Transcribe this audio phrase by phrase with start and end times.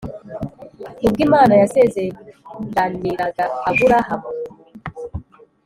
[1.05, 4.29] Ubwo Imana yasezeraniraga Aburahamu